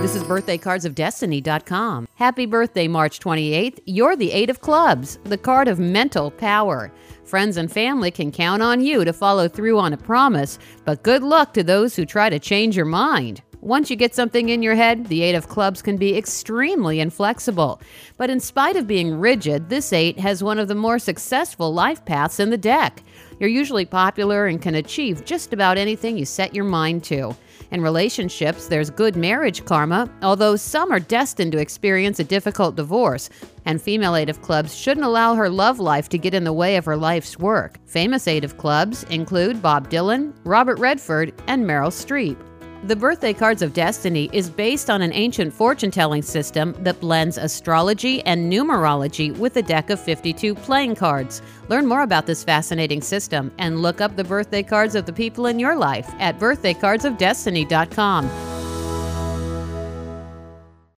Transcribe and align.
This 0.00 0.14
is 0.16 0.22
birthdaycardsofdestiny.com. 0.22 2.08
Happy 2.14 2.46
birthday, 2.46 2.88
March 2.88 3.20
28th. 3.20 3.80
You're 3.84 4.16
the 4.16 4.32
Eight 4.32 4.48
of 4.48 4.62
Clubs, 4.62 5.18
the 5.24 5.36
card 5.36 5.68
of 5.68 5.78
mental 5.78 6.30
power. 6.30 6.90
Friends 7.24 7.58
and 7.58 7.70
family 7.70 8.10
can 8.10 8.32
count 8.32 8.62
on 8.62 8.80
you 8.80 9.04
to 9.04 9.12
follow 9.12 9.46
through 9.46 9.78
on 9.78 9.92
a 9.92 9.98
promise, 9.98 10.58
but 10.86 11.02
good 11.02 11.22
luck 11.22 11.52
to 11.52 11.62
those 11.62 11.94
who 11.94 12.06
try 12.06 12.30
to 12.30 12.38
change 12.38 12.78
your 12.78 12.86
mind. 12.86 13.42
Once 13.62 13.90
you 13.90 13.96
get 13.96 14.14
something 14.14 14.48
in 14.48 14.62
your 14.62 14.74
head, 14.74 15.06
the 15.08 15.22
Eight 15.22 15.34
of 15.34 15.48
Clubs 15.48 15.82
can 15.82 15.98
be 15.98 16.16
extremely 16.16 16.98
inflexible. 16.98 17.78
But 18.16 18.30
in 18.30 18.40
spite 18.40 18.74
of 18.76 18.86
being 18.86 19.20
rigid, 19.20 19.68
this 19.68 19.92
Eight 19.92 20.18
has 20.18 20.42
one 20.42 20.58
of 20.58 20.66
the 20.66 20.74
more 20.74 20.98
successful 20.98 21.74
life 21.74 22.02
paths 22.06 22.40
in 22.40 22.48
the 22.48 22.56
deck. 22.56 23.02
You're 23.38 23.50
usually 23.50 23.84
popular 23.84 24.46
and 24.46 24.62
can 24.62 24.74
achieve 24.74 25.26
just 25.26 25.52
about 25.52 25.76
anything 25.76 26.16
you 26.16 26.24
set 26.24 26.54
your 26.54 26.64
mind 26.64 27.04
to. 27.04 27.36
In 27.70 27.82
relationships, 27.82 28.66
there's 28.66 28.88
good 28.88 29.14
marriage 29.14 29.64
karma, 29.66 30.10
although 30.22 30.56
some 30.56 30.90
are 30.90 30.98
destined 30.98 31.52
to 31.52 31.58
experience 31.58 32.18
a 32.18 32.24
difficult 32.24 32.76
divorce. 32.76 33.28
And 33.66 33.80
female 33.80 34.16
Eight 34.16 34.30
of 34.30 34.40
Clubs 34.40 34.74
shouldn't 34.74 35.04
allow 35.04 35.34
her 35.34 35.50
love 35.50 35.78
life 35.78 36.08
to 36.08 36.18
get 36.18 36.32
in 36.32 36.44
the 36.44 36.52
way 36.52 36.76
of 36.76 36.86
her 36.86 36.96
life's 36.96 37.38
work. 37.38 37.78
Famous 37.86 38.26
Eight 38.26 38.42
of 38.42 38.56
Clubs 38.56 39.04
include 39.04 39.60
Bob 39.60 39.90
Dylan, 39.90 40.34
Robert 40.44 40.78
Redford, 40.78 41.34
and 41.46 41.66
Meryl 41.66 41.92
Streep. 41.92 42.38
The 42.82 42.96
Birthday 42.96 43.34
Cards 43.34 43.60
of 43.60 43.74
Destiny 43.74 44.30
is 44.32 44.48
based 44.48 44.88
on 44.88 45.02
an 45.02 45.12
ancient 45.12 45.52
fortune 45.52 45.90
telling 45.90 46.22
system 46.22 46.74
that 46.78 46.98
blends 46.98 47.36
astrology 47.36 48.22
and 48.22 48.50
numerology 48.50 49.36
with 49.36 49.54
a 49.58 49.62
deck 49.62 49.90
of 49.90 50.00
52 50.00 50.54
playing 50.54 50.94
cards. 50.94 51.42
Learn 51.68 51.86
more 51.86 52.00
about 52.00 52.24
this 52.24 52.42
fascinating 52.42 53.02
system 53.02 53.52
and 53.58 53.82
look 53.82 54.00
up 54.00 54.16
the 54.16 54.24
birthday 54.24 54.62
cards 54.62 54.94
of 54.94 55.04
the 55.04 55.12
people 55.12 55.44
in 55.44 55.58
your 55.58 55.76
life 55.76 56.08
at 56.18 56.38
birthdaycardsofdestiny.com. 56.38 58.49